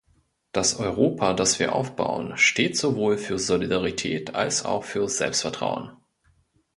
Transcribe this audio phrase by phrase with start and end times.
[0.51, 5.91] Das Europa, das wir aufbauen, steht sowohl für Solidarität als auch für Selbstvertrauen.